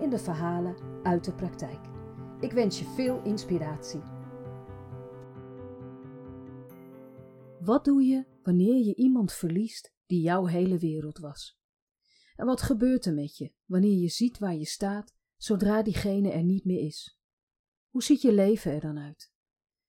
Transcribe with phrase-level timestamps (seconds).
[0.00, 1.80] in de verhalen uit de praktijk.
[2.40, 4.00] Ik wens je veel inspiratie.
[7.60, 11.58] Wat doe je wanneer je iemand verliest die jouw hele wereld was?
[12.36, 16.42] En wat gebeurt er met je wanneer je ziet waar je staat zodra diegene er
[16.42, 17.18] niet meer is?
[17.88, 19.32] Hoe ziet je leven er dan uit?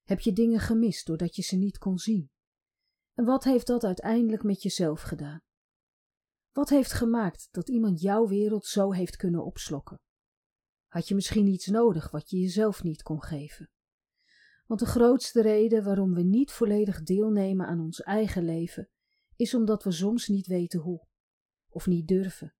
[0.04, 2.30] Heb je dingen gemist doordat je ze niet kon zien?
[3.14, 5.45] En wat heeft dat uiteindelijk met jezelf gedaan?
[6.56, 10.02] Wat heeft gemaakt dat iemand jouw wereld zo heeft kunnen opslokken?
[10.88, 13.70] Had je misschien iets nodig wat je jezelf niet kon geven?
[14.66, 18.90] Want de grootste reden waarom we niet volledig deelnemen aan ons eigen leven
[19.36, 21.08] is omdat we soms niet weten hoe
[21.70, 22.56] of niet durven.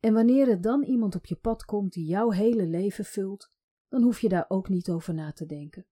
[0.00, 3.50] En wanneer er dan iemand op je pad komt die jouw hele leven vult,
[3.88, 5.86] dan hoef je daar ook niet over na te denken.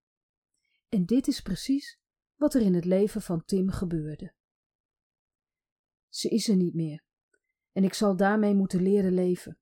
[0.89, 1.98] En dit is precies
[2.35, 4.35] wat er in het leven van Tim gebeurde.
[6.09, 7.11] Ze is er niet meer
[7.73, 9.59] en ik zal daarmee moeten leren leven.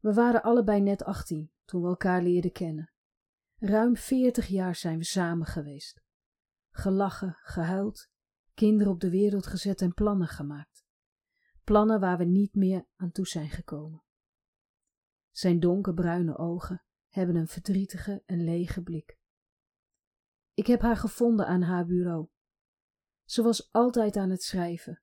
[0.00, 2.92] We waren allebei net achttien toen we elkaar leerden kennen.
[3.58, 6.02] Ruim veertig jaar zijn we samen geweest.
[6.70, 8.08] Gelachen, gehuild,
[8.54, 10.84] kinderen op de wereld gezet en plannen gemaakt.
[11.64, 14.04] Plannen waar we niet meer aan toe zijn gekomen.
[15.30, 19.18] Zijn donkerbruine ogen hebben een verdrietige en lege blik.
[20.54, 22.28] Ik heb haar gevonden aan haar bureau.
[23.24, 25.02] Ze was altijd aan het schrijven.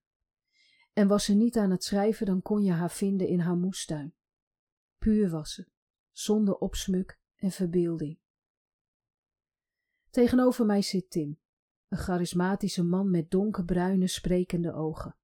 [0.94, 4.16] En was ze niet aan het schrijven, dan kon je haar vinden in haar moestuin.
[4.98, 5.68] Puur was ze,
[6.12, 8.20] zonder opsmuk en verbeelding.
[10.10, 11.40] Tegenover mij zit Tim,
[11.88, 15.18] een charismatische man met donkerbruine, sprekende ogen.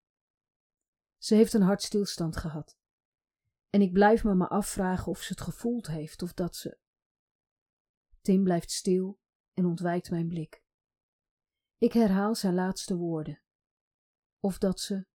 [1.17, 2.77] Ze heeft een hartstilstand gehad.
[3.69, 6.77] En ik blijf me maar afvragen of ze het gevoeld heeft of dat ze.
[8.21, 9.19] Tim blijft stil
[9.53, 10.63] en ontwijkt mijn blik.
[11.77, 13.41] Ik herhaal zijn laatste woorden.
[14.39, 15.07] Of dat ze.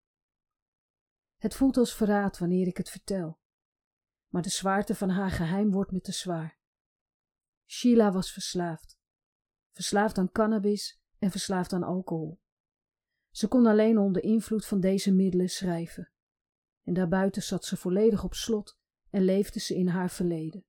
[1.44, 3.38] Het voelt als verraad wanneer ik het vertel,
[4.28, 6.59] maar de zwaarte van haar geheim wordt me te zwaar.
[7.66, 8.99] Sheila was verslaafd.
[9.71, 12.41] Verslaafd aan cannabis en verslaafd aan alcohol.
[13.31, 16.12] Ze kon alleen onder invloed van deze middelen schrijven.
[16.83, 18.78] En daarbuiten zat ze volledig op slot
[19.10, 20.65] en leefde ze in haar verleden.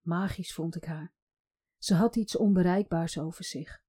[0.00, 1.14] Magisch vond ik haar.
[1.78, 3.82] Ze had iets onbereikbaars over zich.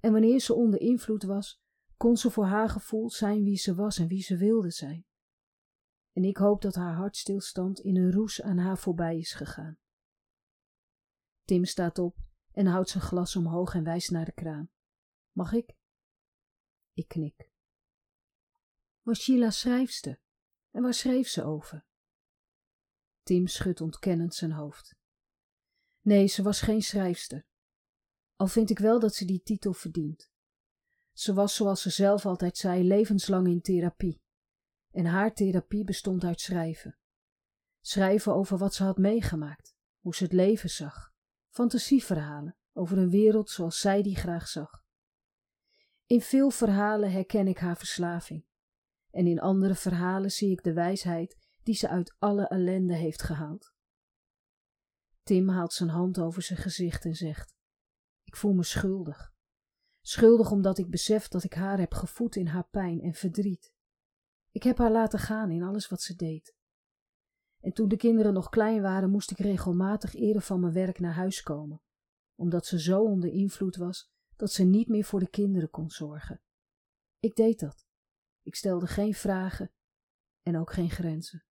[0.00, 1.64] En wanneer ze onder invloed was,
[1.96, 5.06] kon ze voor haar gevoel zijn wie ze was en wie ze wilde zijn.
[6.12, 9.78] En ik hoop dat haar hartstilstand in een roes aan haar voorbij is gegaan.
[11.44, 12.16] Tim staat op
[12.52, 14.70] en houdt zijn glas omhoog en wijst naar de kraan.
[15.32, 15.76] Mag ik?
[16.92, 17.50] Ik knik.
[19.02, 20.20] Was Sheila schrijfster?
[20.70, 21.86] En waar schreef ze over?
[23.22, 24.96] Tim schudt ontkennend zijn hoofd.
[26.00, 27.46] Nee, ze was geen schrijfster.
[28.36, 30.30] Al vind ik wel dat ze die titel verdient.
[31.16, 34.20] Ze was, zoals ze zelf altijd zei, levenslang in therapie.
[34.90, 36.98] En haar therapie bestond uit schrijven.
[37.80, 41.12] Schrijven over wat ze had meegemaakt, hoe ze het leven zag,
[41.48, 44.84] fantasieverhalen over een wereld zoals zij die graag zag.
[46.06, 48.46] In veel verhalen herken ik haar verslaving,
[49.10, 53.72] en in andere verhalen zie ik de wijsheid die ze uit alle ellende heeft gehaald.
[55.22, 57.54] Tim haalt zijn hand over zijn gezicht en zegt:
[58.22, 59.34] Ik voel me schuldig.
[60.08, 63.72] Schuldig omdat ik besef dat ik haar heb gevoed in haar pijn en verdriet.
[64.50, 66.56] Ik heb haar laten gaan in alles wat ze deed.
[67.60, 71.14] En toen de kinderen nog klein waren, moest ik regelmatig eerder van mijn werk naar
[71.14, 71.82] huis komen,
[72.34, 76.42] omdat ze zo onder invloed was dat ze niet meer voor de kinderen kon zorgen.
[77.18, 77.86] Ik deed dat.
[78.42, 79.72] Ik stelde geen vragen
[80.42, 81.44] en ook geen grenzen.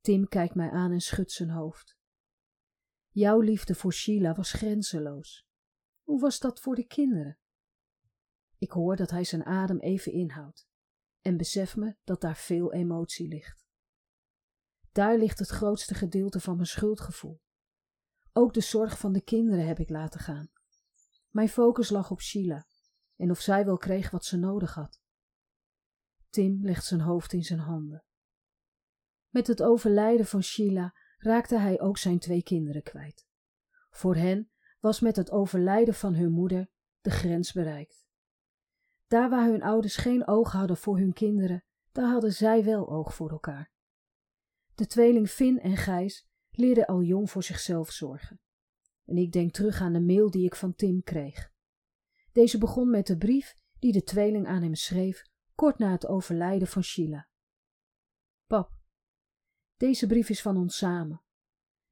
[0.00, 1.98] Tim kijkt mij aan en schudt zijn hoofd.
[3.08, 5.45] Jouw liefde voor Sheila was grenzeloos.
[6.06, 7.38] Hoe was dat voor de kinderen?
[8.58, 10.68] Ik hoor dat hij zijn adem even inhoudt
[11.20, 13.66] en besef me dat daar veel emotie ligt.
[14.92, 17.40] Daar ligt het grootste gedeelte van mijn schuldgevoel.
[18.32, 20.50] Ook de zorg van de kinderen heb ik laten gaan.
[21.30, 22.66] Mijn focus lag op Sheila
[23.16, 25.00] en of zij wel kreeg wat ze nodig had.
[26.30, 28.04] Tim legt zijn hoofd in zijn handen.
[29.28, 33.26] Met het overlijden van Sheila raakte hij ook zijn twee kinderen kwijt.
[33.90, 34.50] Voor hen
[34.86, 36.68] was met het overlijden van hun moeder
[37.00, 38.06] de grens bereikt.
[39.06, 43.14] Daar waar hun ouders geen oog hadden voor hun kinderen, daar hadden zij wel oog
[43.14, 43.72] voor elkaar.
[44.74, 48.40] De tweeling Finn en Gijs leerden al jong voor zichzelf zorgen.
[49.04, 51.52] En ik denk terug aan de mail die ik van Tim kreeg.
[52.32, 55.22] Deze begon met de brief die de tweeling aan hem schreef
[55.54, 57.28] kort na het overlijden van Sheila.
[58.46, 58.72] Pap,
[59.76, 61.25] deze brief is van ons samen.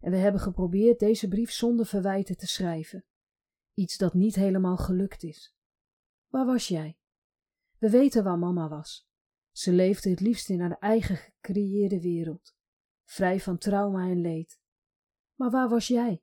[0.04, 3.04] En we hebben geprobeerd deze brief zonder verwijten te schrijven.
[3.74, 5.54] Iets dat niet helemaal gelukt is.
[6.28, 6.98] Waar was jij?
[7.78, 9.08] We weten waar mama was.
[9.50, 12.54] Ze leefde het liefst in haar eigen gecreëerde wereld,
[13.04, 14.60] vrij van trauma en leed.
[15.34, 16.22] Maar waar was jij?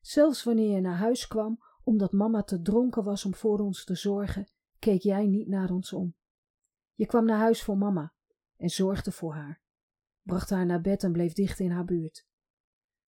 [0.00, 3.94] Zelfs wanneer je naar huis kwam omdat mama te dronken was om voor ons te
[3.94, 6.14] zorgen, keek jij niet naar ons om.
[6.94, 8.14] Je kwam naar huis voor mama
[8.56, 9.62] en zorgde voor haar,
[10.22, 12.25] bracht haar naar bed en bleef dicht in haar buurt.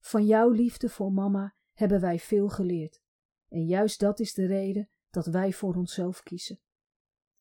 [0.08, 3.02] Van jouw liefde voor mama hebben wij veel geleerd.
[3.48, 6.60] En juist dat is de reden dat wij voor onszelf kiezen.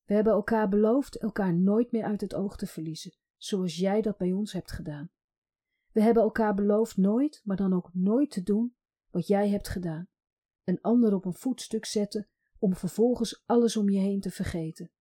[0.04, 4.18] We hebben elkaar beloofd elkaar nooit meer uit het oog te verliezen, zoals jij dat
[4.18, 5.12] bij ons hebt gedaan.
[5.92, 8.76] We hebben elkaar beloofd nooit, maar dan ook nooit te doen
[9.10, 10.08] wat jij hebt gedaan.
[10.64, 12.28] Een ander op een voetstuk zetten
[12.60, 14.92] om vervolgens alles om je heen te vergeten.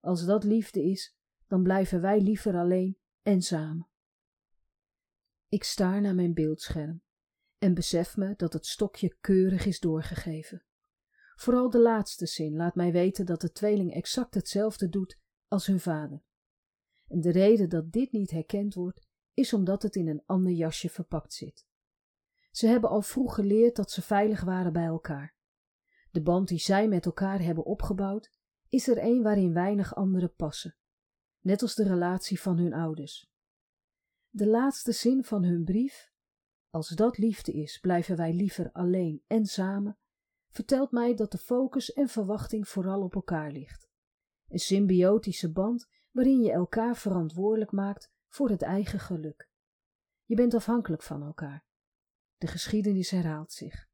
[0.00, 3.88] Als dat liefde is, dan blijven wij liever alleen en samen.
[5.54, 7.02] Ik staar naar mijn beeldscherm
[7.58, 10.64] en besef me dat het stokje keurig is doorgegeven.
[11.34, 15.18] Vooral de laatste zin laat mij weten dat de tweeling exact hetzelfde doet
[15.48, 16.22] als hun vader.
[17.08, 20.88] En de reden dat dit niet herkend wordt, is omdat het in een ander jasje
[20.88, 21.66] verpakt zit.
[22.50, 25.36] Ze hebben al vroeg geleerd dat ze veilig waren bij elkaar.
[26.10, 28.32] De band die zij met elkaar hebben opgebouwd,
[28.68, 30.76] is er een waarin weinig anderen passen,
[31.40, 33.33] net als de relatie van hun ouders.
[34.36, 36.12] De laatste zin van hun brief,
[36.70, 39.98] als dat liefde is, blijven wij liever alleen en samen,
[40.48, 43.88] vertelt mij dat de focus en verwachting vooral op elkaar ligt.
[44.48, 49.50] Een symbiotische band waarin je elkaar verantwoordelijk maakt voor het eigen geluk.
[50.24, 51.64] Je bent afhankelijk van elkaar.
[52.36, 53.88] De geschiedenis herhaalt zich.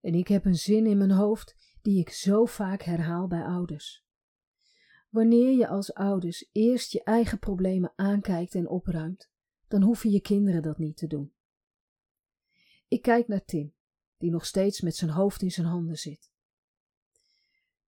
[0.00, 4.04] En ik heb een zin in mijn hoofd die ik zo vaak herhaal bij ouders.
[5.08, 9.29] Wanneer je als ouders eerst je eigen problemen aankijkt en opruimt,
[9.70, 11.32] dan hoeven je kinderen dat niet te doen.
[12.88, 13.74] Ik kijk naar Tim,
[14.16, 16.30] die nog steeds met zijn hoofd in zijn handen zit.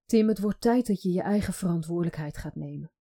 [0.05, 2.93] Tim, het wordt tijd dat je je eigen verantwoordelijkheid gaat nemen.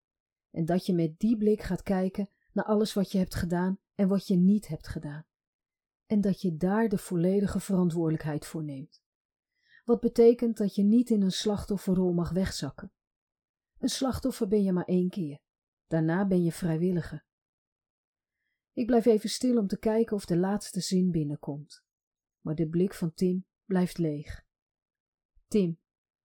[0.51, 4.07] En dat je met die blik gaat kijken naar alles wat je hebt gedaan en
[4.07, 5.25] wat je niet hebt gedaan.
[6.05, 9.01] En dat je daar de volledige verantwoordelijkheid voor neemt.
[9.85, 12.91] Wat betekent dat je niet in een slachtofferrol mag wegzakken.
[13.77, 15.39] Een slachtoffer ben je maar één keer.
[15.87, 17.23] Daarna ben je vrijwillige.
[18.73, 21.83] Ik blijf even stil om te kijken of de laatste zin binnenkomt.
[22.41, 24.45] Maar de blik van Tim blijft leeg.
[25.47, 25.79] Tim,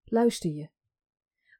[0.04, 0.70] luister je.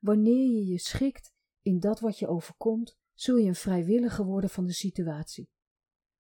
[0.01, 4.67] Wanneer je je schikt in dat wat je overkomt, zul je een vrijwillige worden van
[4.67, 5.51] de situatie.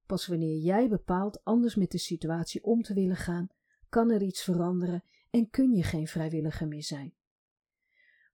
[0.07, 3.49] Pas wanneer jij bepaalt anders met de situatie om te willen gaan,
[3.89, 7.15] kan er iets veranderen en kun je geen vrijwilliger meer zijn.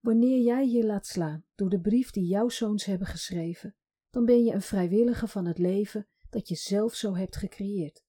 [0.01, 3.75] Wanneer jij je laat slaan door de brief die jouw zoons hebben geschreven,
[4.09, 8.03] dan ben je een vrijwilliger van het leven dat je zelf zo hebt gecreëerd.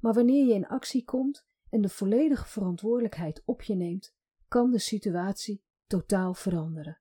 [0.00, 4.14] Maar wanneer je in actie komt en de volledige verantwoordelijkheid op je neemt,
[4.48, 7.00] kan de situatie totaal veranderen.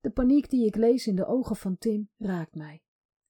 [0.00, 2.82] De paniek die ik lees in de ogen van Tim raakt mij.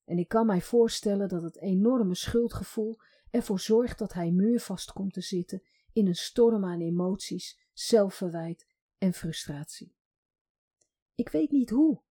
[0.05, 2.99] En ik kan mij voorstellen dat het enorme schuldgevoel
[3.31, 8.67] ervoor zorgt dat hij muurvast komt te zitten in een storm aan emoties, zelfverwijt
[8.99, 9.95] en frustratie.
[11.15, 12.03] Ik weet niet hoe,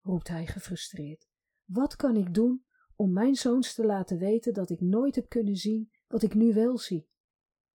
[0.00, 1.28] roept hij gefrustreerd.
[1.64, 2.64] Wat kan ik doen
[3.00, 6.54] om mijn zoons te laten weten dat ik nooit heb kunnen zien wat ik nu
[6.54, 7.08] wel zie?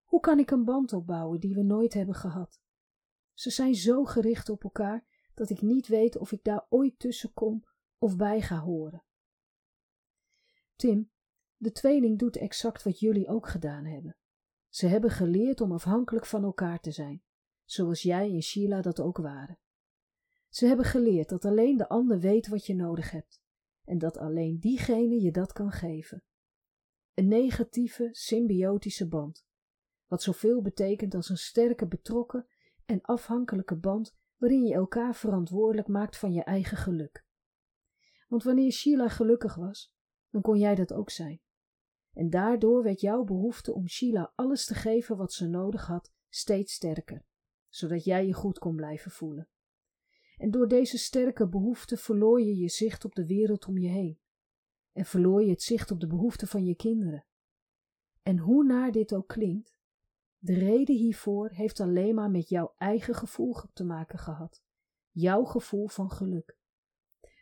[0.04, 2.62] Hoe kan ik een band opbouwen die we nooit hebben gehad?
[3.34, 7.34] Ze zijn zo gericht op elkaar dat ik niet weet of ik daar ooit tussen
[7.34, 7.66] kom
[7.98, 9.04] of bij ga horen.
[10.76, 11.12] Tim,
[11.58, 14.18] de tweeling doet exact wat jullie ook gedaan hebben.
[14.70, 17.24] Ze hebben geleerd om afhankelijk van elkaar te zijn,
[17.64, 19.60] zoals jij en Sheila dat ook waren.
[20.50, 23.44] Ze hebben geleerd dat alleen de ander weet wat je nodig hebt
[23.86, 26.24] en dat alleen diegene je dat kan geven.
[27.14, 29.46] Een negatieve, symbiotische band,
[30.08, 32.48] wat zoveel betekent als een sterke betrokken
[32.86, 37.26] en afhankelijke band waarin je elkaar verantwoordelijk maakt van je eigen geluk.
[38.28, 39.94] Want wanneer Sheila gelukkig was,
[40.30, 41.42] dan kon jij dat ook zijn.
[42.14, 46.74] En daardoor werd jouw behoefte om Sheila alles te geven wat ze nodig had steeds
[46.74, 47.26] sterker,
[47.70, 49.50] zodat jij je goed kon blijven voelen.
[50.38, 54.20] En door deze sterke behoefte verloor je je zicht op de wereld om je heen.
[54.92, 57.26] En verloor je het zicht op de behoeften van je kinderen.
[58.22, 59.78] En hoe naar dit ook klinkt,
[60.38, 64.64] de reden hiervoor heeft alleen maar met jouw eigen gevoel te maken gehad.
[65.10, 66.58] Jouw gevoel van geluk.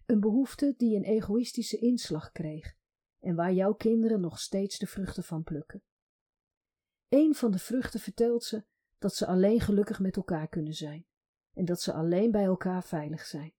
[0.06, 2.76] Een behoefte die een egoïstische inslag kreeg
[3.20, 5.84] en waar jouw kinderen nog steeds de vruchten van plukken.
[7.10, 8.66] Een van de vruchten vertelt ze
[8.98, 11.08] dat ze alleen gelukkig met elkaar kunnen zijn
[11.54, 13.54] en dat ze alleen bij elkaar veilig zijn.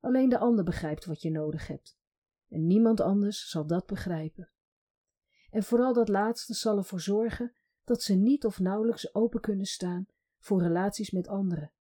[0.00, 1.96] Alleen de ander begrijpt wat je nodig hebt
[2.48, 4.50] en niemand anders zal dat begrijpen.
[5.50, 7.54] En vooral dat laatste zal ervoor zorgen
[7.84, 10.06] dat ze niet of nauwelijks open kunnen staan
[10.38, 11.72] voor relaties met anderen,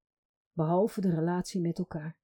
[0.51, 2.17] behalve de relatie met elkaar.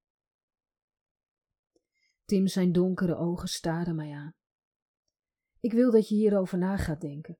[2.24, 4.34] Tim zijn donkere ogen staren mij aan.
[5.60, 7.38] Ik wil dat je hierover na gaat denken.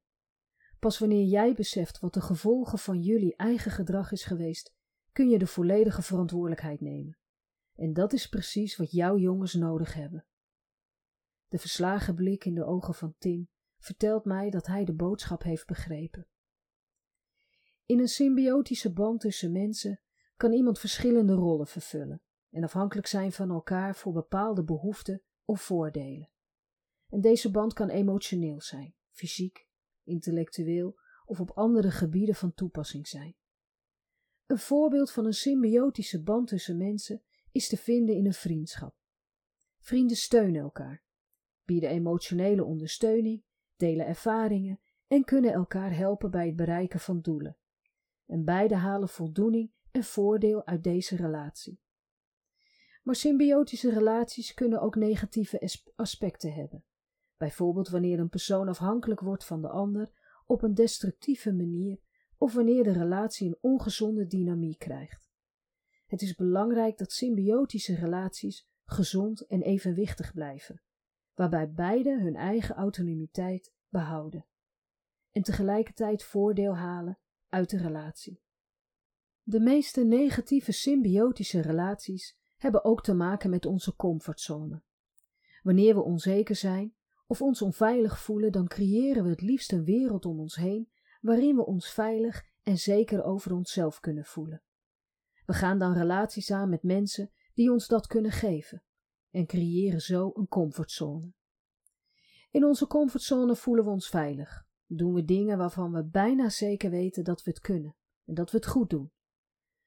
[0.78, 4.74] Pas wanneer jij beseft wat de gevolgen van jullie eigen gedrag is geweest,
[5.12, 7.19] kun je de volledige verantwoordelijkheid nemen.
[7.75, 10.26] En dat is precies wat jouw jongens nodig hebben.
[11.49, 13.49] De verslagen blik in de ogen van Tim
[13.79, 16.26] vertelt mij dat hij de boodschap heeft begrepen.
[17.85, 20.00] In een symbiotische band tussen mensen
[20.37, 26.31] kan iemand verschillende rollen vervullen en afhankelijk zijn van elkaar voor bepaalde behoeften of voordelen.
[27.09, 29.69] En deze band kan emotioneel zijn, fysiek,
[30.05, 33.37] intellectueel of op andere gebieden van toepassing zijn.
[34.50, 38.95] Een voorbeeld van een symbiotische band tussen mensen is te vinden in een vriendschap.
[39.78, 41.02] Vrienden steunen elkaar,
[41.64, 43.45] bieden emotionele ondersteuning,
[43.76, 47.57] delen ervaringen en kunnen elkaar helpen bij het bereiken van doelen.
[48.26, 51.80] En beide halen voldoening en voordeel uit deze relatie.
[53.02, 56.85] Maar symbiotische relaties kunnen ook negatieve aspecten hebben.
[57.37, 60.11] Bijvoorbeeld wanneer een persoon afhankelijk wordt van de ander
[60.47, 62.00] op een destructieve manier
[62.40, 65.30] of wanneer de relatie een ongezonde dynamiek krijgt.
[66.06, 70.82] Het is belangrijk dat symbiotische relaties gezond en evenwichtig blijven,
[71.35, 74.47] waarbij beide hun eigen autonomiteit behouden
[75.30, 77.18] en tegelijkertijd voordeel halen
[77.49, 78.40] uit de relatie.
[79.42, 84.82] De meeste negatieve symbiotische relaties hebben ook te maken met onze comfortzone.
[85.62, 86.94] Wanneer we onzeker zijn
[87.26, 91.56] of ons onveilig voelen, dan creëren we het liefst een wereld om ons heen waarin
[91.56, 94.62] we ons veilig en zeker over onszelf kunnen voelen.
[95.46, 98.82] We gaan dan relaties aan met mensen die ons dat kunnen geven
[99.30, 101.32] en creëren zo een comfortzone.
[102.50, 107.24] In onze comfortzone voelen we ons veilig, doen we dingen waarvan we bijna zeker weten
[107.24, 109.12] dat we het kunnen en dat we het goed doen.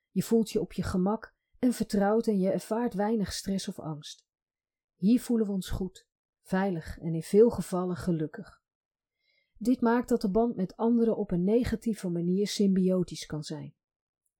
[0.09, 4.25] Je voelt je op je gemak en vertrouwd en je ervaart weinig stress of angst.
[4.95, 6.07] Hier voelen we ons goed,
[6.41, 8.62] veilig en in veel gevallen gelukkig.
[9.63, 13.75] Dit maakt dat de band met anderen op een negatieve manier symbiotisch kan zijn.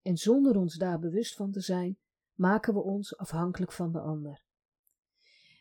[0.02, 1.98] En zonder ons daar bewust van te zijn,
[2.34, 4.46] maken we ons afhankelijk van de ander.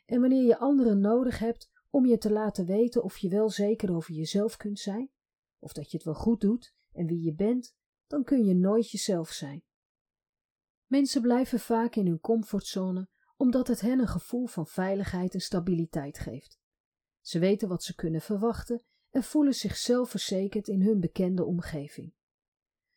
[0.04, 3.94] En wanneer je anderen nodig hebt om je te laten weten of je wel zeker
[3.94, 5.10] over jezelf kunt zijn,
[5.58, 7.74] of dat je het wel goed doet en wie je bent,
[8.06, 9.62] dan kun je nooit jezelf zijn.
[10.86, 16.18] Mensen blijven vaak in hun comfortzone omdat het hen een gevoel van veiligheid en stabiliteit
[16.18, 16.58] geeft.
[17.20, 22.12] Ze weten wat ze kunnen verwachten en voelen zich zelfverzekerd in hun bekende omgeving.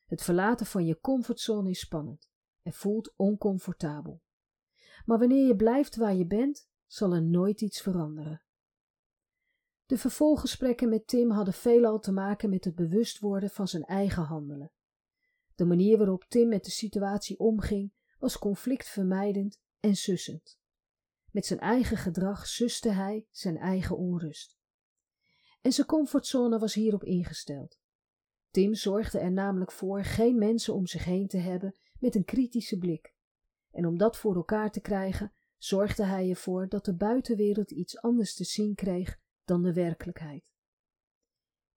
[0.06, 2.30] Het verlaten van je comfortzone is spannend
[2.62, 4.22] en voelt oncomfortabel.
[5.06, 8.44] Maar wanneer je blijft waar je bent, zal er nooit iets veranderen.
[9.86, 14.24] De vervolggesprekken met Tim hadden veelal te maken met het bewust worden van zijn eigen
[14.24, 14.72] handelen.
[15.56, 20.60] De manier waarop Tim met de situatie omging was conflictvermijdend en sussend.
[21.32, 24.58] Met zijn eigen gedrag suste hij zijn eigen onrust.
[25.66, 27.80] En zijn comfortzone was hierop ingesteld.
[28.52, 32.78] Tim zorgde er namelijk voor geen mensen om zich heen te hebben met een kritische
[32.78, 33.16] blik.
[33.72, 38.36] En om dat voor elkaar te krijgen, zorgde hij ervoor dat de buitenwereld iets anders
[38.36, 40.52] te zien kreeg dan de werkelijkheid.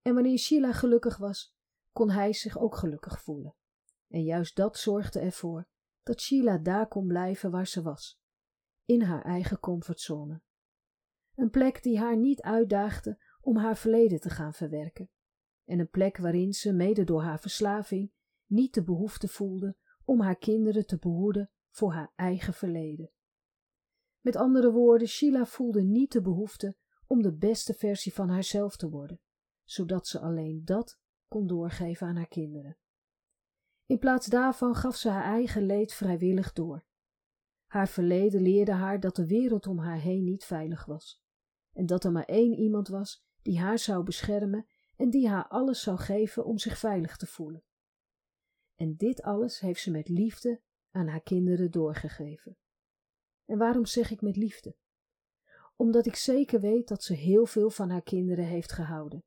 [0.01, 1.55] En wanneer Sheila gelukkig was,
[1.91, 3.55] kon hij zich ook gelukkig voelen.
[4.07, 5.67] En juist dat zorgde ervoor
[6.03, 8.19] dat Sheila daar kon blijven waar ze was,
[8.85, 10.41] in haar eigen comfortzone.
[11.35, 15.09] Een plek die haar niet uitdaagde om haar verleden te gaan verwerken,
[15.65, 18.11] en een plek waarin ze, mede door haar verslaving,
[18.45, 23.11] niet de behoefte voelde om haar kinderen te behoeden voor haar eigen verleden.
[24.19, 26.77] Met andere woorden, Sheila voelde niet de behoefte
[27.07, 29.19] om de beste versie van haarzelf te worden,
[29.63, 32.77] zodat ze alleen dat kon doorgeven aan haar kinderen.
[33.85, 36.85] In plaats daarvan gaf ze haar eigen leed vrijwillig door.
[37.65, 41.21] Haar verleden leerde haar dat de wereld om haar heen niet veilig was,
[41.73, 45.81] en dat er maar één iemand was die haar zou beschermen en die haar alles
[45.81, 47.63] zou geven om zich veilig te voelen.
[48.75, 52.57] En dit alles heeft ze met liefde aan haar kinderen doorgegeven.
[53.45, 54.75] En waarom zeg ik met liefde?
[55.75, 59.23] Omdat ik zeker weet dat ze heel veel van haar kinderen heeft gehouden.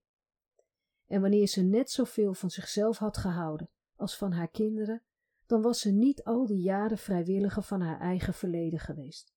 [1.07, 5.03] En wanneer ze net zoveel van zichzelf had gehouden als van haar kinderen,
[5.47, 9.35] dan was ze niet al die jaren vrijwilliger van haar eigen verleden geweest.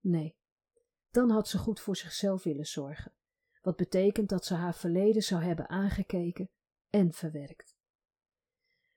[0.00, 0.36] Nee,
[1.10, 3.12] dan had ze goed voor zichzelf willen zorgen,
[3.62, 6.50] wat betekent dat ze haar verleden zou hebben aangekeken
[6.90, 7.76] en verwerkt.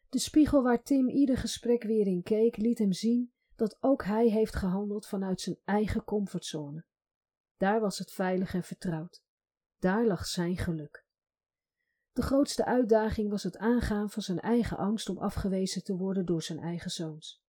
[0.10, 4.30] De spiegel waar Tim ieder gesprek weer in keek, liet hem zien dat ook hij
[4.30, 6.86] heeft gehandeld vanuit zijn eigen comfortzone.
[7.58, 9.24] Daar was het veilig en vertrouwd.
[9.78, 11.06] Daar lag zijn geluk.
[12.12, 16.44] De grootste uitdaging was het aangaan van zijn eigen angst om afgewezen te worden door
[16.44, 17.44] zijn eigen zoons.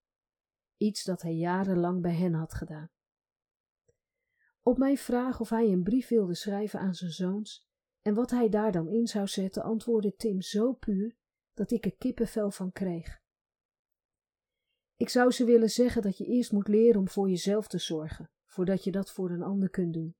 [0.76, 2.90] Iets dat hij jarenlang bij hen had gedaan.
[4.66, 7.66] Op mijn vraag of hij een brief wilde schrijven aan zijn zoons
[8.02, 11.16] en wat hij daar dan in zou zetten, antwoordde Tim zo puur
[11.54, 13.20] dat ik er kippenvel van kreeg.
[14.96, 18.30] Ik zou ze willen zeggen dat je eerst moet leren om voor jezelf te zorgen,
[18.44, 20.16] voordat je dat voor een ander kunt doen.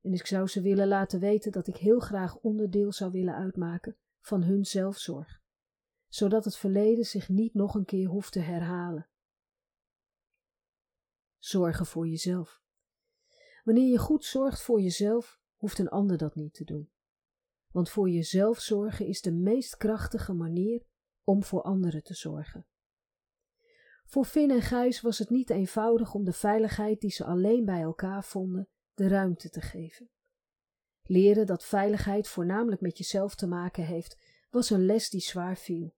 [0.00, 3.96] En ik zou ze willen laten weten dat ik heel graag onderdeel zou willen uitmaken
[4.20, 5.42] van hun zelfzorg,
[6.08, 9.08] zodat het verleden zich niet nog een keer hoeft te herhalen.
[11.38, 12.63] Zorgen voor jezelf.
[13.64, 16.90] Wanneer je goed zorgt voor jezelf, hoeft een ander dat niet te doen.
[17.70, 20.82] Want voor jezelf zorgen is de meest krachtige manier
[21.22, 22.66] om voor anderen te zorgen.
[24.04, 27.80] Voor Finn en Gijs was het niet eenvoudig om de veiligheid die ze alleen bij
[27.80, 30.10] elkaar vonden, de ruimte te geven.
[31.02, 34.18] Leren dat veiligheid voornamelijk met jezelf te maken heeft,
[34.50, 35.94] was een les die zwaar viel.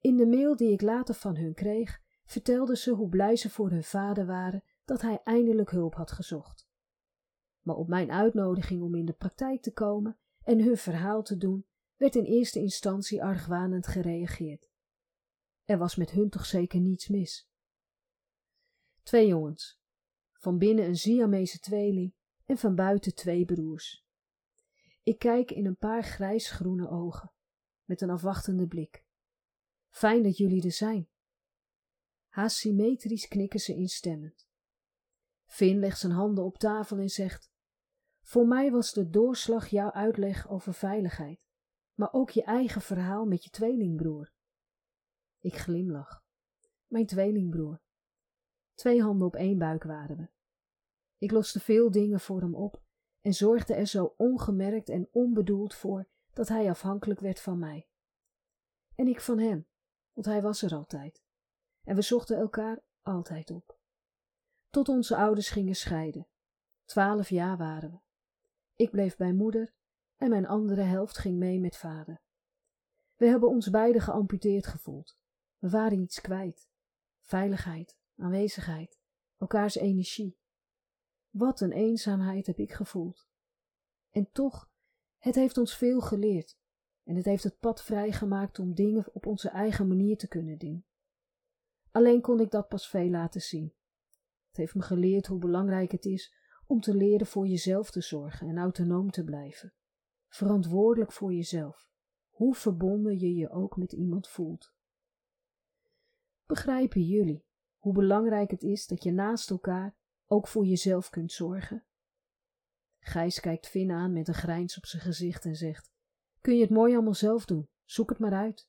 [0.00, 3.70] In de mail die ik later van hun kreeg, vertelden ze hoe blij ze voor
[3.70, 6.68] hun vader waren dat hij eindelijk hulp had gezocht.
[7.60, 11.66] Maar op mijn uitnodiging om in de praktijk te komen en hun verhaal te doen,
[11.96, 14.70] werd in eerste instantie argwanend gereageerd.
[15.64, 17.48] Er was met hun toch zeker niets mis.
[19.02, 19.80] Twee jongens,
[20.32, 24.04] van binnen een Siamese tweeling en van buiten twee broers.
[25.02, 27.32] Ik kijk in een paar grijsgroene ogen,
[27.84, 29.04] met een afwachtende blik.
[29.88, 31.08] Fijn dat jullie er zijn.
[32.28, 34.48] Haast symmetrisch knikken ze instemmend.
[35.50, 37.50] Finn legt zijn handen op tafel en zegt:
[38.22, 41.40] Voor mij was de doorslag jouw uitleg over veiligheid,
[41.94, 44.32] maar ook je eigen verhaal met je tweelingbroer.
[45.40, 46.24] Ik glimlach.
[46.86, 47.80] Mijn tweelingbroer.
[48.74, 50.28] Twee handen op één buik waren we.
[51.18, 52.82] Ik loste veel dingen voor hem op
[53.20, 57.88] en zorgde er zo ongemerkt en onbedoeld voor dat hij afhankelijk werd van mij.
[58.94, 59.66] En ik van hem,
[60.12, 61.22] want hij was er altijd.
[61.82, 63.79] En we zochten elkaar altijd op.
[64.70, 66.26] Tot onze ouders gingen scheiden.
[66.84, 67.98] Twaalf jaar waren we.
[68.74, 69.74] Ik bleef bij moeder
[70.16, 72.22] en mijn andere helft ging mee met vader.
[73.16, 75.18] We hebben ons beiden geamputeerd gevoeld.
[75.58, 76.68] We waren iets kwijt.
[77.20, 78.98] Veiligheid, aanwezigheid,
[79.36, 80.38] elkaars energie.
[81.30, 83.28] Wat een eenzaamheid heb ik gevoeld.
[84.10, 84.70] En toch,
[85.18, 86.58] het heeft ons veel geleerd
[87.04, 90.84] en het heeft het pad vrijgemaakt om dingen op onze eigen manier te kunnen doen.
[91.90, 93.74] Alleen kon ik dat pas veel laten zien.
[94.60, 96.34] Heeft me geleerd hoe belangrijk het is
[96.66, 99.74] om te leren voor jezelf te zorgen en autonoom te blijven.
[100.28, 101.90] Verantwoordelijk voor jezelf,
[102.28, 104.74] hoe verbonden je je ook met iemand voelt.
[106.46, 107.44] Begrijpen jullie
[107.78, 109.96] hoe belangrijk het is dat je naast elkaar
[110.26, 111.86] ook voor jezelf kunt zorgen?
[112.98, 115.90] Gijs kijkt Finn aan met een grijns op zijn gezicht en zegt:
[116.40, 117.68] Kun je het mooi allemaal zelf doen?
[117.84, 118.68] Zoek het maar uit.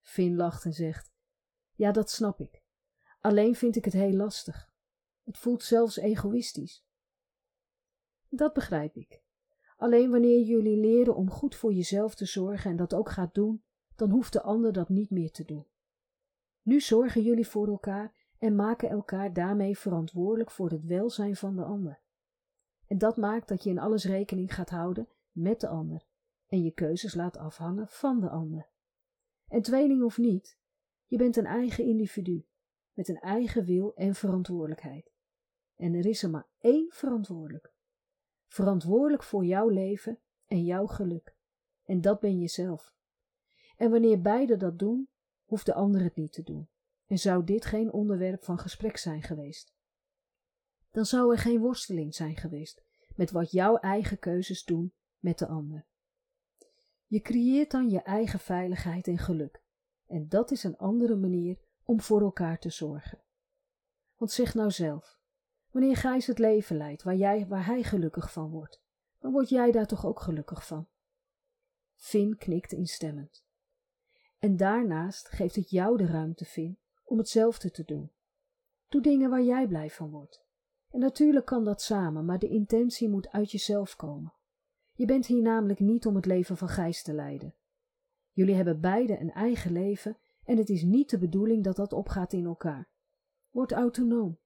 [0.00, 1.12] Finn lacht en zegt:
[1.74, 2.62] Ja, dat snap ik.
[3.20, 4.71] Alleen vind ik het heel lastig.
[5.24, 6.84] Het voelt zelfs egoïstisch.
[8.28, 9.22] Dat begrijp ik.
[9.76, 13.64] Alleen wanneer jullie leren om goed voor jezelf te zorgen en dat ook gaat doen,
[13.96, 15.66] dan hoeft de ander dat niet meer te doen.
[16.62, 21.64] Nu zorgen jullie voor elkaar en maken elkaar daarmee verantwoordelijk voor het welzijn van de
[21.64, 22.00] ander.
[22.86, 26.06] En dat maakt dat je in alles rekening gaat houden met de ander
[26.46, 28.70] en je keuzes laat afhangen van de ander.
[29.48, 30.58] En tweeling of niet,
[31.06, 32.46] je bent een eigen individu
[32.92, 35.11] met een eigen wil en verantwoordelijkheid.
[35.82, 37.72] En er is er maar één verantwoordelijk.
[38.46, 41.36] Verantwoordelijk voor jouw leven en jouw geluk.
[41.84, 42.94] En dat ben je zelf.
[43.76, 45.08] En wanneer beide dat doen,
[45.44, 46.68] hoeft de ander het niet te doen.
[47.06, 49.74] En zou dit geen onderwerp van gesprek zijn geweest.
[50.90, 52.84] Dan zou er geen worsteling zijn geweest
[53.16, 55.86] met wat jouw eigen keuzes doen met de ander.
[57.06, 59.62] Je creëert dan je eigen veiligheid en geluk.
[60.06, 63.22] En dat is een andere manier om voor elkaar te zorgen.
[64.16, 65.20] Want zeg nou zelf,
[65.72, 68.82] wanneer Gijs het leven leidt waar, jij, waar hij gelukkig van wordt,
[69.18, 70.88] dan word jij daar toch ook gelukkig van?
[71.94, 73.44] Finn knikt instemmend.
[74.38, 78.12] En daarnaast geeft het jou de ruimte, Finn, om hetzelfde te doen.
[78.88, 80.44] Doe dingen waar jij blij van wordt.
[80.90, 84.32] En natuurlijk kan dat samen, maar de intentie moet uit jezelf komen.
[84.92, 87.54] Je bent hier namelijk niet om het leven van Gijs te leiden.
[88.30, 92.32] Jullie hebben beide een eigen leven en het is niet de bedoeling dat dat opgaat
[92.32, 92.88] in elkaar.
[93.50, 94.38] Word autonoom,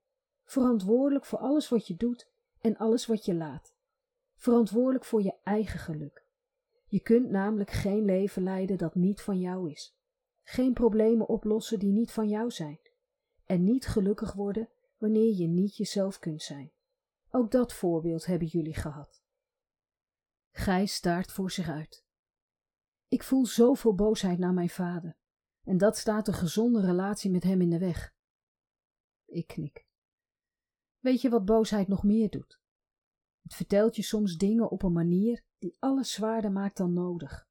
[0.47, 2.31] verantwoordelijk voor alles wat je doet
[2.61, 3.75] en alles wat je laat.
[4.37, 6.27] verantwoordelijk voor je eigen geluk.
[6.87, 9.97] Je kunt namelijk geen leven leiden dat niet van jou is.
[10.43, 12.81] Geen problemen oplossen die niet van jou zijn.
[13.45, 16.73] En niet gelukkig worden wanneer je niet jezelf kunt zijn.
[17.31, 19.23] Ook dat voorbeeld hebben jullie gehad.
[20.51, 22.05] Gijs staart voor zich uit.
[23.09, 25.17] Ik voel zoveel boosheid naar mijn vader.
[25.65, 28.15] En dat staat een gezonde relatie met hem in de weg.
[29.25, 29.86] Ik knik.
[31.07, 32.61] Weet je wat boosheid nog meer doet?
[33.43, 37.49] Het vertelt je soms dingen op een manier die alles zwaarder maakt dan nodig.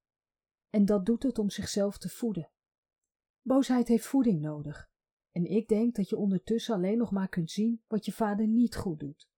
[0.70, 2.52] En dat doet het om zichzelf te voeden.
[3.42, 4.90] Boosheid heeft voeding nodig.
[5.32, 8.76] En ik denk dat je ondertussen alleen nog maar kunt zien wat je vader niet
[8.76, 9.30] goed doet.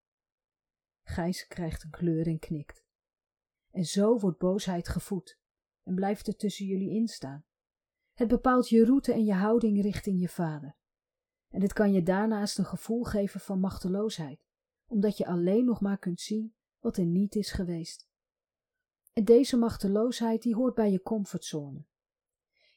[1.03, 2.86] Gijs krijgt een kleur en knikt.
[3.71, 5.39] En zo wordt boosheid gevoed
[5.84, 7.45] en blijft er tussen jullie instaan.
[8.13, 10.77] Het bepaalt je route en je houding richting je vader.
[11.58, 14.46] En het kan je daarnaast een gevoel geven van machteloosheid,
[14.88, 18.08] omdat je alleen nog maar kunt zien wat er niet is geweest.
[19.13, 21.86] En deze machteloosheid die hoort bij je comfortzone.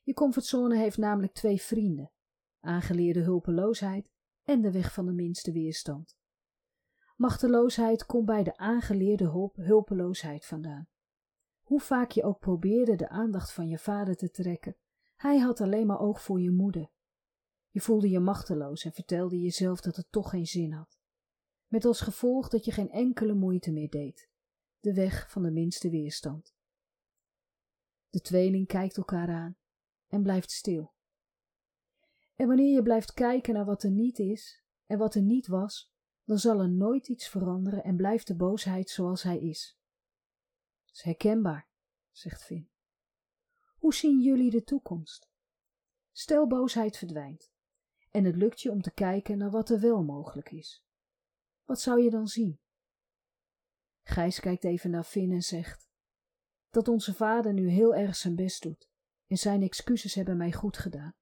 [0.02, 2.12] Je comfortzone heeft namelijk twee vrienden:
[2.60, 4.10] aangeleerde hulpeloosheid
[4.42, 6.16] en de weg van de minste weerstand.
[7.16, 10.88] Machteloosheid komt bij de aangeleerde hulp, hulpeloosheid vandaan.
[11.60, 14.76] Hoe vaak je ook probeerde de aandacht van je vader te trekken,
[15.16, 16.90] hij had alleen maar oog voor je moeder.
[17.72, 20.98] Je voelde je machteloos en vertelde jezelf dat het toch geen zin had.
[21.66, 24.28] Met als gevolg dat je geen enkele moeite meer deed.
[24.80, 26.54] De weg van de minste weerstand.
[28.08, 29.56] De tweeling kijkt elkaar aan
[30.06, 30.94] en blijft stil.
[32.36, 35.92] En wanneer je blijft kijken naar wat er niet is en wat er niet was,
[36.24, 39.78] dan zal er nooit iets veranderen en blijft de boosheid zoals hij is.
[40.92, 41.68] Is herkenbaar,
[42.10, 42.70] zegt Finn.
[43.78, 45.28] Hoe zien jullie de toekomst?
[46.12, 47.50] Stel boosheid verdwijnt
[48.10, 50.84] en het lukt je om te kijken naar wat er wel mogelijk is.
[51.64, 52.60] Wat zou je dan zien?
[54.02, 55.88] Gijs kijkt even naar Finn en zegt
[56.70, 58.88] dat onze vader nu heel erg zijn best doet
[59.26, 61.14] en zijn excuses hebben mij goed gedaan.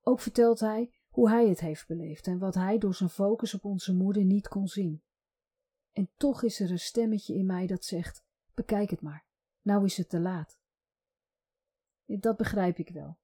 [0.00, 3.64] Ook vertelt hij hoe hij het heeft beleefd en wat hij door zijn focus op
[3.64, 5.02] onze moeder niet kon zien.
[5.92, 9.26] En toch is er een stemmetje in mij dat zegt: bekijk het maar,
[9.60, 10.58] nou is het te laat.
[12.04, 13.18] Dat begrijp ik wel.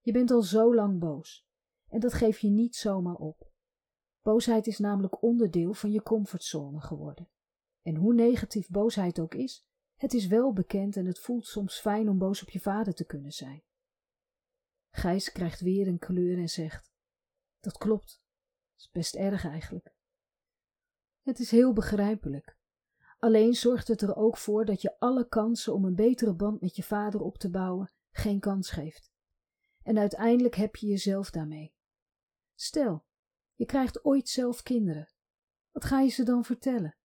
[0.00, 1.48] Je bent al zo lang boos
[1.90, 3.50] en dat geef je niet zomaar op.
[4.22, 7.28] Boosheid is namelijk onderdeel van je comfortzone geworden.
[7.82, 12.08] En hoe negatief boosheid ook is, het is wel bekend en het voelt soms fijn
[12.08, 13.62] om boos op je vader te kunnen zijn.
[14.90, 16.92] Gijs krijgt weer een kleur en zegt:
[17.60, 18.22] Dat klopt.
[18.72, 19.94] Dat is best erg eigenlijk.
[21.22, 22.58] Het is heel begrijpelijk.
[23.18, 26.76] Alleen zorgt het er ook voor dat je alle kansen om een betere band met
[26.76, 29.12] je vader op te bouwen geen kans geeft.
[29.82, 31.74] En uiteindelijk heb je jezelf daarmee.
[32.60, 33.04] Stel,
[33.54, 35.12] je krijgt ooit zelf kinderen.
[35.70, 36.96] Wat ga je ze dan vertellen?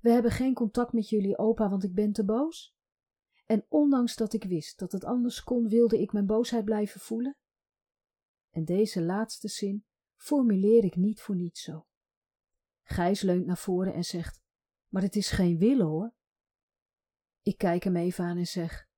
[0.00, 2.74] We hebben geen contact met jullie opa, want ik ben te boos?
[3.46, 7.36] En ondanks dat ik wist dat het anders kon, wilde ik mijn boosheid blijven voelen?
[8.50, 9.84] En deze laatste zin
[10.16, 11.86] formuleer ik niet voor niets zo.
[12.82, 14.42] Gijs leunt naar voren en zegt:
[14.88, 16.14] Maar het is geen willen hoor.
[17.42, 18.88] Ik kijk hem even aan en zeg: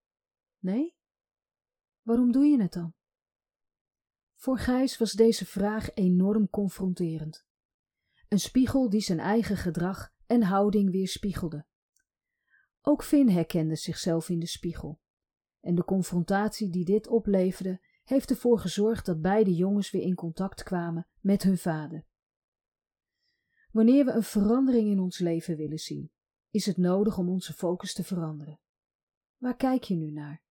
[0.59, 0.97] Nee?
[2.03, 2.95] Waarom doe je het dan?
[4.45, 7.47] Voor Gijs was deze vraag enorm confronterend.
[8.29, 11.67] Een spiegel die zijn eigen gedrag en houding weerspiegelde.
[12.81, 15.01] Ook Finn herkende zichzelf in de spiegel.
[15.61, 20.63] En de confrontatie die dit opleverde, heeft ervoor gezorgd dat beide jongens weer in contact
[20.63, 22.07] kwamen met hun vader.
[23.71, 26.11] Wanneer we een verandering in ons leven willen zien,
[26.51, 28.61] is het nodig om onze focus te veranderen.
[29.37, 30.43] Waar kijk je nu naar?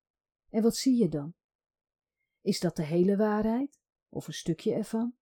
[0.49, 1.33] En wat zie je dan?
[2.41, 3.81] Is dat de hele waarheid
[4.13, 5.15] of een stukje ervan?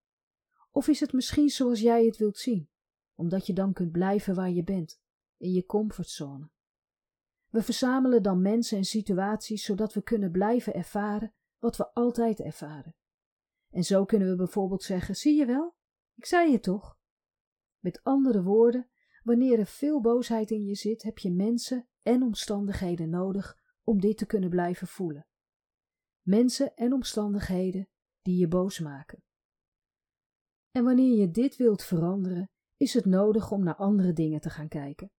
[0.72, 2.70] Of is het misschien zoals jij het wilt zien,
[3.16, 5.02] omdat je dan kunt blijven waar je bent,
[5.38, 6.50] in je comfortzone?
[7.50, 12.96] We verzamelen dan mensen en situaties zodat we kunnen blijven ervaren wat we altijd ervaren.
[13.70, 15.76] En zo kunnen we bijvoorbeeld zeggen: Zie je wel,
[16.16, 17.00] ik zei je toch?
[17.80, 18.90] Met andere woorden,
[19.24, 24.18] wanneer er veel boosheid in je zit, heb je mensen en omstandigheden nodig om dit
[24.18, 25.26] te kunnen blijven voelen
[26.22, 27.90] mensen en omstandigheden
[28.22, 29.24] die je boos maken.
[30.72, 34.68] En wanneer je dit wilt veranderen, is het nodig om naar andere dingen te gaan
[34.68, 35.12] kijken.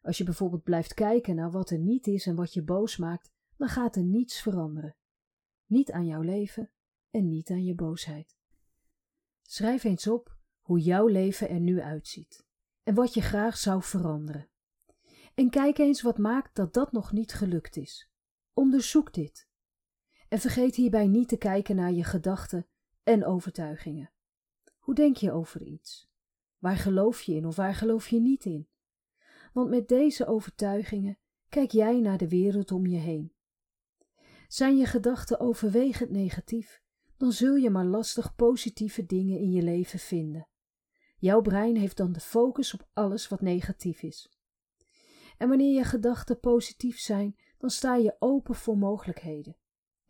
[0.00, 3.30] Als je bijvoorbeeld blijft kijken naar wat er niet is en wat je boos maakt,
[3.56, 4.96] dan gaat er niets veranderen.
[5.66, 6.70] Niet aan jouw leven
[7.10, 8.38] en niet aan je boosheid.
[9.42, 12.44] Schrijf eens op hoe jouw leven er nu uitziet
[12.82, 14.50] en wat je graag zou veranderen.
[15.34, 18.10] En kijk eens wat maakt dat dat nog niet gelukt is.
[18.52, 19.48] Onderzoek dit
[20.30, 22.66] en vergeet hierbij niet te kijken naar je gedachten
[23.02, 24.10] en overtuigingen.
[24.78, 26.08] Hoe denk je over iets?
[26.58, 28.68] Waar geloof je in of waar geloof je niet in?
[29.52, 33.32] want met deze overtuigingen kijk jij naar de wereld om je heen.
[34.48, 36.82] Zijn je gedachten overwegend negatief,
[37.16, 40.48] dan zul je maar lastig positieve dingen in je leven vinden.
[41.18, 44.32] Jouw brein heeft dan de focus op alles wat negatief is.
[45.38, 49.56] En wanneer je gedachten positief zijn, dan sta je open voor mogelijkheden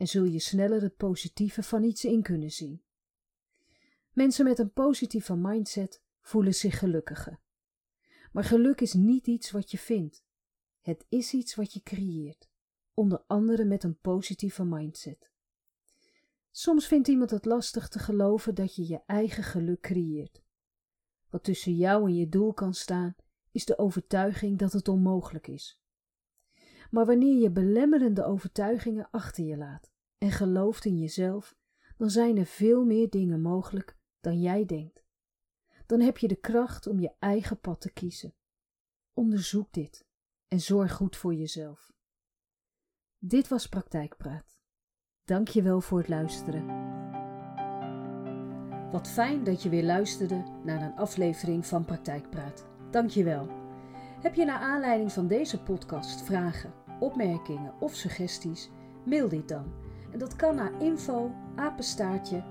[0.00, 2.82] en zul je sneller het positieve van iets in kunnen zien.
[4.12, 7.40] Mensen met een positieve mindset voelen zich gelukkiger.
[8.32, 10.24] Maar geluk is niet iets wat je vindt.
[10.80, 12.48] Het is iets wat je creëert,
[12.94, 15.30] onder andere met een positieve mindset.
[16.50, 20.42] Soms vindt iemand het lastig te geloven dat je je eigen geluk creëert.
[21.30, 23.16] Wat tussen jou en je doel kan staan,
[23.50, 25.79] is de overtuiging dat het onmogelijk is.
[26.90, 31.57] Maar wanneer je belemmerende overtuigingen achter je laat en gelooft in jezelf,
[31.96, 35.05] dan zijn er veel meer dingen mogelijk dan jij denkt.
[35.87, 38.35] Dan heb je de kracht om je eigen pad te kiezen.
[39.12, 40.07] Onderzoek dit
[40.48, 41.92] en zorg goed voor jezelf.
[43.18, 44.59] Dit was Praktijkpraat.
[45.24, 46.66] Dank je wel voor het luisteren.
[48.90, 52.66] Wat fijn dat je weer luisterde naar een aflevering van Praktijkpraat.
[52.90, 53.48] Dank je wel.
[54.20, 58.70] Heb je naar aanleiding van deze podcast vragen, opmerkingen of suggesties?
[59.04, 59.64] Mail dit dan.
[60.12, 62.42] En dat kan naar info apenstaartje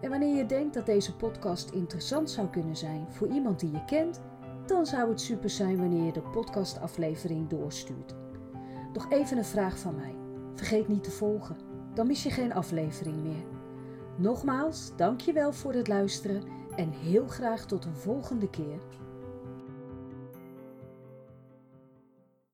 [0.00, 3.84] En wanneer je denkt dat deze podcast interessant zou kunnen zijn voor iemand die je
[3.84, 4.20] kent,
[4.66, 8.14] dan zou het super zijn wanneer je de podcastaflevering doorstuurt.
[8.92, 10.14] Nog even een vraag van mij.
[10.54, 11.56] Vergeet niet te volgen,
[11.94, 13.44] dan mis je geen aflevering meer.
[14.16, 16.42] Nogmaals, dankjewel voor het luisteren
[16.76, 18.80] en heel graag tot een volgende keer.